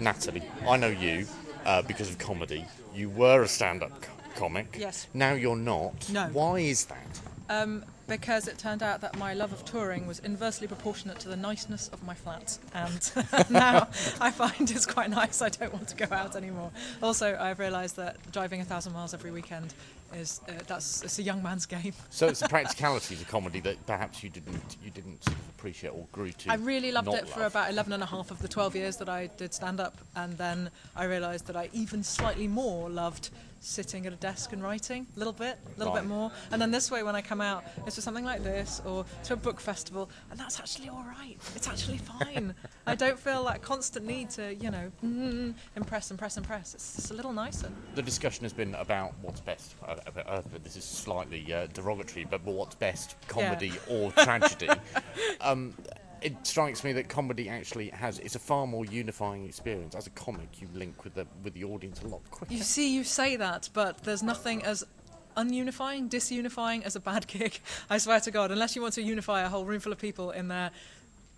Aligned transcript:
Natalie, 0.00 0.42
I 0.66 0.76
know 0.76 0.88
you 0.88 1.26
uh, 1.64 1.82
because 1.82 2.08
of 2.10 2.18
comedy. 2.18 2.64
You 2.94 3.10
were 3.10 3.42
a 3.42 3.48
stand-up 3.48 4.02
co- 4.02 4.12
comic. 4.36 4.76
Yes. 4.78 5.06
Now 5.14 5.32
you're 5.34 5.56
not. 5.56 6.08
No. 6.10 6.26
Why 6.32 6.58
is 6.60 6.86
that? 6.86 7.20
Um, 7.48 7.84
because 8.08 8.48
it 8.48 8.58
turned 8.58 8.82
out 8.82 9.00
that 9.02 9.16
my 9.18 9.34
love 9.34 9.52
of 9.52 9.64
touring 9.64 10.06
was 10.06 10.18
inversely 10.20 10.66
proportionate 10.66 11.18
to 11.20 11.28
the 11.28 11.36
niceness 11.36 11.88
of 11.88 12.02
my 12.02 12.14
flat. 12.14 12.58
And 12.74 13.10
now 13.50 13.88
I 14.20 14.30
find 14.30 14.70
it's 14.70 14.86
quite 14.86 15.10
nice. 15.10 15.42
I 15.42 15.50
don't 15.50 15.72
want 15.72 15.88
to 15.88 15.96
go 15.96 16.14
out 16.14 16.34
anymore. 16.34 16.70
Also, 17.02 17.36
I've 17.38 17.58
realised 17.58 17.96
that 17.96 18.16
driving 18.32 18.60
a 18.60 18.64
thousand 18.64 18.92
miles 18.94 19.14
every 19.14 19.30
weekend 19.30 19.74
is 20.14 20.40
uh, 20.48 20.52
that's 20.66 21.02
it's 21.02 21.18
a 21.18 21.22
young 21.22 21.42
man's 21.42 21.66
game. 21.66 21.92
So 22.08 22.28
it's 22.28 22.40
the 22.40 22.48
practicalities 22.48 23.20
of 23.20 23.28
comedy 23.28 23.60
that 23.60 23.84
perhaps 23.86 24.22
you 24.22 24.30
didn't 24.30 24.76
you 24.82 24.90
didn't 24.90 25.22
sort 25.22 25.36
of 25.36 25.48
appreciate 25.50 25.90
or 25.90 26.06
grew 26.12 26.30
to. 26.30 26.50
I 26.50 26.54
really 26.54 26.90
loved 26.92 27.08
it 27.12 27.28
for 27.28 27.40
love. 27.40 27.52
about 27.52 27.70
11 27.70 27.92
and 27.92 28.02
a 28.02 28.06
half 28.06 28.30
of 28.30 28.40
the 28.40 28.48
12 28.48 28.74
years 28.74 28.96
that 28.96 29.10
I 29.10 29.26
did 29.36 29.52
stand 29.52 29.80
up, 29.80 29.98
and 30.16 30.38
then 30.38 30.70
I 30.96 31.04
realised 31.04 31.46
that 31.48 31.56
I 31.56 31.68
even 31.74 32.02
slightly 32.02 32.48
more 32.48 32.88
loved 32.88 33.28
sitting 33.60 34.06
at 34.06 34.12
a 34.12 34.16
desk 34.16 34.52
and 34.52 34.62
writing 34.62 35.04
a 35.16 35.18
little 35.18 35.32
bit, 35.32 35.58
a 35.66 35.78
little 35.78 35.92
Right. 35.92 36.02
bit 36.02 36.08
more. 36.08 36.30
And 36.52 36.62
then 36.62 36.70
this 36.70 36.90
way, 36.92 37.02
when 37.02 37.16
I 37.16 37.20
come 37.22 37.40
out, 37.40 37.64
it's 37.88 37.97
to 37.98 38.02
something 38.02 38.24
like 38.24 38.44
this 38.44 38.80
or 38.86 39.04
to 39.24 39.32
a 39.32 39.36
book 39.36 39.60
festival, 39.60 40.08
and 40.30 40.38
that's 40.38 40.60
actually 40.60 40.88
all 40.88 41.04
right. 41.04 41.36
It's 41.56 41.66
actually 41.66 41.98
fine. 41.98 42.54
I 42.86 42.94
don't 42.94 43.18
feel 43.18 43.44
that 43.44 43.60
constant 43.60 44.06
need 44.06 44.30
to, 44.30 44.54
you 44.54 44.70
know, 44.70 44.92
mm, 45.04 45.52
impress, 45.74 46.10
impress, 46.12 46.36
impress. 46.36 46.74
It's 46.74 46.94
just 46.94 47.10
a 47.10 47.14
little 47.14 47.32
nicer. 47.32 47.70
The 47.96 48.02
discussion 48.02 48.44
has 48.44 48.52
been 48.52 48.74
about 48.76 49.14
what's 49.20 49.40
best. 49.40 49.74
Uh, 49.84 50.42
this 50.62 50.76
is 50.76 50.84
slightly 50.84 51.52
uh, 51.52 51.66
derogatory, 51.74 52.24
but 52.24 52.44
what's 52.44 52.76
best, 52.76 53.16
comedy 53.26 53.72
or 53.88 54.12
tragedy? 54.12 54.68
um, 55.40 55.74
it 56.22 56.46
strikes 56.46 56.84
me 56.84 56.92
that 56.92 57.08
comedy 57.08 57.48
actually 57.48 57.90
has 57.90 58.18
it's 58.18 58.34
a 58.34 58.40
far 58.40 58.66
more 58.66 58.84
unifying 58.84 59.44
experience. 59.44 59.94
As 59.94 60.06
a 60.06 60.10
comic, 60.10 60.60
you 60.60 60.68
link 60.74 61.04
with 61.04 61.14
the 61.14 61.26
with 61.42 61.54
the 61.54 61.64
audience 61.64 62.02
a 62.02 62.08
lot 62.08 62.20
quicker. 62.30 62.52
You 62.52 62.62
see, 62.62 62.94
you 62.94 63.04
say 63.04 63.36
that, 63.36 63.68
but 63.72 64.04
there's 64.04 64.22
nothing 64.22 64.64
as 64.64 64.84
ununifying, 65.38 66.08
disunifying 66.10 66.82
as 66.84 66.96
a 66.96 67.00
bad 67.00 67.26
gig. 67.34 67.60
I 67.88 67.98
swear 67.98 68.20
to 68.20 68.30
God, 68.30 68.50
unless 68.50 68.76
you 68.76 68.82
want 68.82 68.94
to 68.94 69.02
unify 69.02 69.42
a 69.42 69.48
whole 69.48 69.64
room 69.64 69.80
full 69.80 69.92
of 69.92 69.98
people 69.98 70.30
in 70.32 70.48
their 70.48 70.70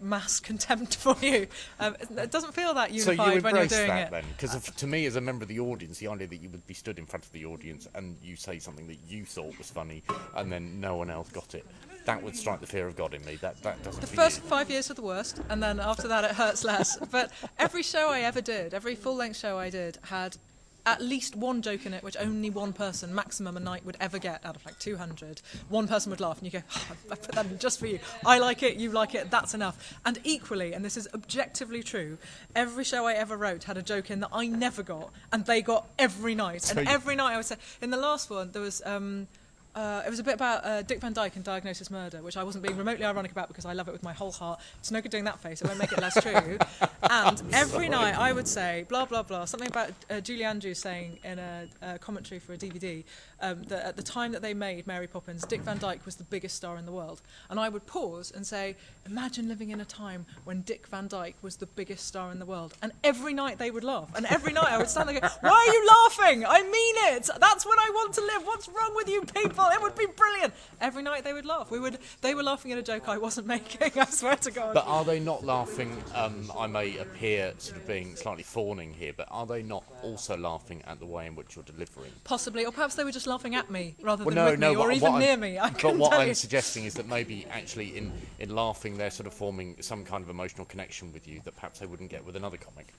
mass 0.00 0.38
contempt 0.50 0.96
for 0.96 1.16
you, 1.20 1.48
um, 1.80 1.96
it- 2.16 2.30
doesn't 2.30 2.54
feel 2.54 2.72
that 2.74 2.90
So 2.90 3.10
unified 3.12 3.34
you 3.34 3.40
when 3.42 3.56
you're 3.56 3.66
doing 3.66 3.88
that 3.88 4.06
it. 4.06 4.10
then, 4.12 4.24
because 4.36 4.70
to 4.70 4.86
me, 4.86 5.06
as 5.06 5.16
a 5.16 5.20
member 5.20 5.42
of 5.42 5.48
the 5.48 5.58
audience, 5.60 5.98
the 5.98 6.08
idea 6.08 6.28
that 6.28 6.36
you 6.36 6.48
would 6.50 6.66
be 6.66 6.74
stood 6.74 6.98
in 6.98 7.06
front 7.06 7.24
of 7.26 7.32
the 7.32 7.44
audience 7.44 7.88
and 7.94 8.16
you 8.22 8.36
say 8.36 8.58
something 8.60 8.86
that 8.86 8.98
you 9.08 9.24
thought 9.24 9.58
was 9.58 9.70
funny, 9.70 10.02
and 10.36 10.50
then 10.52 10.80
no 10.80 10.96
one 10.96 11.10
else 11.10 11.28
got 11.30 11.54
it, 11.54 11.66
that 12.04 12.22
would 12.22 12.36
strike 12.36 12.60
the 12.60 12.66
fear 12.66 12.86
of 12.86 12.96
God 12.96 13.12
in 13.12 13.24
me. 13.24 13.36
That 13.42 13.60
that 13.64 13.82
doesn't. 13.82 14.00
The 14.00 14.06
first 14.06 14.40
you. 14.42 14.48
five 14.48 14.70
years 14.70 14.90
are 14.90 14.94
the 14.94 15.02
worst, 15.02 15.40
and 15.50 15.60
then 15.62 15.78
after 15.80 16.06
that 16.08 16.22
it 16.24 16.30
hurts 16.30 16.62
less. 16.64 16.96
But 17.10 17.32
every 17.58 17.82
show 17.82 18.08
I 18.10 18.20
ever 18.20 18.40
did, 18.40 18.72
every 18.74 18.94
full 18.94 19.16
length 19.16 19.36
show 19.36 19.58
I 19.58 19.68
did, 19.68 19.98
had 20.04 20.36
at 20.88 21.02
least 21.02 21.36
one 21.36 21.62
joke 21.62 21.86
in 21.86 21.94
it 21.94 22.02
which 22.02 22.16
only 22.18 22.50
one 22.50 22.72
person, 22.72 23.14
maximum 23.14 23.56
a 23.56 23.60
night, 23.60 23.84
would 23.84 23.96
ever 24.00 24.18
get 24.18 24.44
out 24.44 24.56
of 24.56 24.64
like 24.64 24.78
200. 24.78 25.40
One 25.68 25.86
person 25.86 26.10
would 26.10 26.20
laugh, 26.20 26.38
and 26.38 26.52
you 26.52 26.60
go, 26.60 26.64
"Oh, 26.74 26.86
I 27.10 27.14
put 27.14 27.34
that 27.34 27.46
in 27.46 27.58
just 27.58 27.78
for 27.78 27.86
you. 27.86 27.98
I 28.24 28.38
like 28.38 28.62
it, 28.62 28.76
you 28.76 28.90
like 28.90 29.14
it, 29.14 29.30
that's 29.30 29.54
enough. 29.54 29.98
And 30.04 30.18
equally, 30.24 30.72
and 30.72 30.84
this 30.84 30.96
is 30.96 31.06
objectively 31.14 31.82
true, 31.82 32.18
every 32.56 32.84
show 32.84 33.06
I 33.06 33.14
ever 33.14 33.36
wrote 33.36 33.64
had 33.64 33.76
a 33.76 33.82
joke 33.82 34.10
in 34.10 34.20
that 34.20 34.30
I 34.32 34.46
never 34.46 34.82
got, 34.82 35.10
and 35.32 35.44
they 35.44 35.62
got 35.62 35.86
every 35.98 36.34
night. 36.34 36.62
So 36.62 36.78
and 36.78 36.88
every 36.88 37.16
night 37.16 37.34
I 37.34 37.36
would 37.36 37.46
say, 37.46 37.56
in 37.82 37.90
the 37.90 37.96
last 37.96 38.30
one, 38.30 38.52
there 38.52 38.62
was. 38.62 38.82
Um, 38.84 39.28
uh, 39.74 40.02
it 40.04 40.10
was 40.10 40.18
a 40.18 40.24
bit 40.24 40.34
about 40.34 40.64
uh, 40.64 40.82
Dick 40.82 41.00
Van 41.00 41.12
Dyke 41.12 41.36
and 41.36 41.44
Diagnosis 41.44 41.90
Murder, 41.90 42.18
which 42.18 42.36
I 42.36 42.42
wasn't 42.42 42.64
being 42.64 42.76
remotely 42.76 43.04
ironic 43.04 43.30
about 43.30 43.48
because 43.48 43.64
I 43.64 43.74
love 43.74 43.88
it 43.88 43.92
with 43.92 44.02
my 44.02 44.12
whole 44.12 44.32
heart. 44.32 44.60
It's 44.78 44.90
no 44.90 45.00
good 45.00 45.10
doing 45.10 45.24
that 45.24 45.38
face; 45.40 45.60
it 45.62 45.66
won't 45.66 45.78
make 45.78 45.92
it 45.92 46.00
less 46.00 46.14
true. 46.22 46.58
and 47.10 47.42
every 47.52 47.88
night 47.88 48.18
I 48.18 48.32
would 48.32 48.48
say 48.48 48.86
blah 48.88 49.04
blah 49.04 49.22
blah, 49.22 49.44
something 49.44 49.68
about 49.68 49.90
uh, 50.10 50.20
Julie 50.20 50.44
Andrews 50.44 50.78
saying 50.78 51.18
in 51.22 51.38
a, 51.38 51.68
a 51.82 51.98
commentary 51.98 52.40
for 52.40 52.54
a 52.54 52.56
DVD 52.56 53.04
um, 53.40 53.62
that 53.64 53.84
at 53.84 53.96
the 53.96 54.02
time 54.02 54.32
that 54.32 54.42
they 54.42 54.54
made 54.54 54.86
Mary 54.86 55.06
Poppins, 55.06 55.44
Dick 55.44 55.60
Van 55.60 55.78
Dyke 55.78 56.04
was 56.04 56.16
the 56.16 56.24
biggest 56.24 56.56
star 56.56 56.76
in 56.76 56.86
the 56.86 56.92
world. 56.92 57.20
And 57.50 57.60
I 57.60 57.68
would 57.68 57.86
pause 57.86 58.32
and 58.34 58.46
say, 58.46 58.76
"Imagine 59.06 59.48
living 59.48 59.70
in 59.70 59.80
a 59.80 59.84
time 59.84 60.26
when 60.44 60.62
Dick 60.62 60.86
Van 60.88 61.06
Dyke 61.08 61.36
was 61.42 61.56
the 61.56 61.66
biggest 61.66 62.06
star 62.06 62.32
in 62.32 62.38
the 62.38 62.46
world." 62.46 62.74
And 62.82 62.92
every 63.04 63.34
night 63.34 63.58
they 63.58 63.70
would 63.70 63.84
laugh, 63.84 64.10
and 64.16 64.26
every 64.26 64.52
night 64.52 64.72
I 64.72 64.78
would 64.78 64.88
stand 64.88 65.08
there, 65.08 65.16
and 65.16 65.22
go, 65.22 65.28
"Why 65.40 65.66
are 65.68 65.72
you 65.72 65.86
laughing? 65.86 66.44
I 66.46 66.62
mean 66.62 66.94
it. 67.14 67.30
That's 67.38 67.64
when 67.64 67.78
I 67.78 67.90
want 67.94 68.14
to 68.14 68.22
live. 68.22 68.44
What's 68.44 68.68
wrong 68.68 68.92
with 68.96 69.08
you 69.08 69.22
people? 69.22 69.57
It 69.66 69.82
would 69.82 69.94
be 69.96 70.06
brilliant." 70.06 70.54
Every 70.80 71.02
night 71.02 71.24
they 71.24 71.32
would 71.32 71.46
laugh. 71.46 71.70
We 71.70 71.78
would. 71.80 71.98
They 72.20 72.34
were 72.34 72.42
laughing 72.42 72.72
at 72.72 72.78
a 72.78 72.82
joke 72.82 73.08
I 73.08 73.18
wasn't 73.18 73.46
making. 73.56 73.98
I 74.00 74.04
swear 74.06 74.36
to 74.36 74.50
God. 74.50 74.74
But 74.74 74.86
are 74.86 75.04
they 75.04 75.20
not 75.20 75.44
laughing? 75.44 75.96
Um, 76.14 76.50
I 76.56 76.66
may 76.66 76.96
appear 76.98 77.52
sort 77.58 77.78
of 77.80 77.86
being 77.86 78.16
slightly 78.16 78.42
fawning 78.44 78.94
here, 78.94 79.12
but 79.16 79.26
are 79.30 79.46
they 79.46 79.62
not 79.62 79.84
also 80.02 80.36
laughing 80.36 80.82
at 80.86 81.00
the 81.00 81.06
way 81.06 81.26
in 81.26 81.34
which 81.34 81.56
you're 81.56 81.64
delivering? 81.64 82.12
Possibly, 82.24 82.64
or 82.64 82.72
perhaps 82.72 82.94
they 82.94 83.04
were 83.04 83.12
just 83.12 83.26
laughing 83.26 83.54
at 83.54 83.70
me 83.70 83.94
rather 84.02 84.24
Well, 84.24 84.34
than 84.34 84.44
no, 84.44 84.50
with 84.50 84.60
no, 84.60 84.70
me, 84.70 84.76
or 84.76 84.92
even 84.92 85.18
near 85.18 85.30
I'm- 85.30 85.40
me. 85.40 85.58
I 85.58 85.70
But 85.70 85.96
what 85.96 86.12
I'm 86.12 86.34
suggesting 86.34 86.84
is 86.84 86.94
that 86.94 87.08
maybe 87.08 87.46
actually 87.50 87.96
in, 87.96 88.12
in 88.38 88.54
laughing 88.54 88.96
they're 88.96 89.10
sort 89.10 89.26
of 89.26 89.34
forming 89.34 89.76
some 89.80 90.04
kind 90.04 90.22
of 90.22 90.30
emotional 90.30 90.64
connection 90.66 91.12
with 91.12 91.26
you 91.26 91.40
that 91.44 91.54
perhaps 91.54 91.78
they 91.80 91.86
wouldn't 91.86 92.10
get 92.10 92.24
with 92.24 92.36
another 92.36 92.56
comic. 92.56 92.92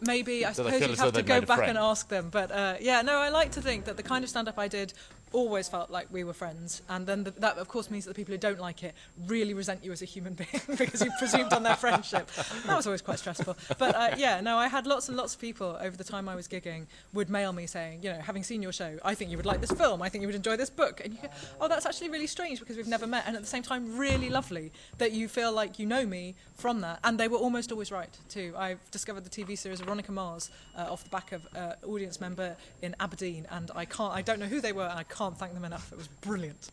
Maybe 0.00 0.44
I 0.44 0.50
they 0.50 0.54
suppose 0.54 0.80
you'd 0.80 0.98
have 0.98 1.12
to 1.12 1.22
go 1.22 1.40
back 1.40 1.58
friend? 1.58 1.70
and 1.70 1.78
ask 1.78 2.08
them. 2.08 2.28
But 2.30 2.52
uh, 2.52 2.74
yeah, 2.80 3.02
no, 3.02 3.18
I 3.18 3.30
like 3.30 3.50
to 3.52 3.60
think 3.60 3.84
that 3.86 3.96
the 3.96 4.02
kind 4.04 4.22
of 4.22 4.30
stand-up 4.30 4.56
I 4.58 4.68
did 4.68 4.92
always 5.32 5.68
felt 5.68 5.90
like 5.90 6.08
we 6.10 6.24
were 6.24 6.32
friends, 6.32 6.82
and 6.88 7.06
then 7.06 7.24
the, 7.24 7.30
that 7.32 7.58
of 7.58 7.68
course 7.68 7.90
means 7.90 8.04
that 8.04 8.10
the 8.10 8.14
people 8.14 8.32
who 8.32 8.38
don't 8.38 8.58
like 8.58 8.82
it 8.82 8.94
really 9.26 9.54
resent 9.54 9.84
you 9.84 9.92
as 9.92 10.02
a 10.02 10.04
human 10.04 10.34
being 10.34 10.60
because 10.76 11.02
you 11.02 11.10
presumed 11.18 11.52
on 11.52 11.62
their 11.62 11.76
friendship. 11.76 12.30
That 12.66 12.76
was 12.76 12.86
always 12.86 13.02
quite 13.02 13.18
stressful. 13.18 13.56
But 13.78 13.94
uh, 13.94 14.14
yeah, 14.16 14.40
no, 14.40 14.56
I 14.56 14.68
had 14.68 14.86
lots 14.86 15.08
and 15.08 15.16
lots 15.16 15.34
of 15.34 15.40
people 15.40 15.76
over 15.80 15.96
the 15.96 16.04
time 16.04 16.28
I 16.28 16.34
was 16.34 16.48
gigging 16.48 16.86
would 17.12 17.30
mail 17.30 17.52
me 17.52 17.66
saying, 17.66 18.02
you 18.02 18.10
know, 18.10 18.20
having 18.20 18.42
seen 18.42 18.62
your 18.62 18.72
show, 18.72 18.98
I 19.04 19.14
think 19.14 19.30
you 19.30 19.36
would 19.36 19.46
like 19.46 19.60
this 19.60 19.72
film, 19.72 20.02
I 20.02 20.08
think 20.08 20.22
you 20.22 20.28
would 20.28 20.34
enjoy 20.34 20.56
this 20.56 20.70
book, 20.70 21.00
and 21.04 21.12
you 21.14 21.20
go, 21.22 21.28
oh, 21.60 21.68
that's 21.68 21.86
actually 21.86 22.10
really 22.10 22.26
strange 22.26 22.60
because 22.60 22.76
we've 22.76 22.86
never 22.86 23.06
met, 23.06 23.24
and 23.26 23.36
at 23.36 23.42
the 23.42 23.48
same 23.48 23.62
time, 23.62 23.98
really 23.98 24.30
lovely 24.30 24.72
that 24.98 25.12
you 25.12 25.28
feel 25.28 25.52
like 25.52 25.78
you 25.78 25.86
know 25.86 26.04
me 26.06 26.34
from 26.54 26.80
that, 26.80 26.98
and 27.04 27.18
they 27.18 27.28
were 27.28 27.38
almost 27.38 27.72
always 27.72 27.92
right 27.92 28.16
too. 28.28 28.54
I've 28.56 28.90
discovered 28.90 29.24
the 29.24 29.30
TV 29.30 29.56
series 29.56 29.80
Veronica 29.80 30.12
Mars 30.12 30.50
uh, 30.76 30.92
off 30.92 31.04
the 31.04 31.10
back 31.10 31.32
of 31.32 31.46
uh, 31.56 31.74
audience 31.86 32.20
member 32.20 32.56
in 32.82 32.94
Aberdeen, 33.00 33.46
and 33.50 33.70
I 33.74 33.84
can't, 33.84 34.12
I 34.12 34.22
don't 34.22 34.38
know 34.38 34.46
who 34.46 34.60
they 34.60 34.72
were, 34.72 34.86
and 34.86 34.98
I 34.98 35.04
can't 35.18 35.36
thank 35.36 35.52
them 35.52 35.64
enough. 35.64 35.92
It 35.92 35.98
was 35.98 36.08
brilliant. 36.08 36.70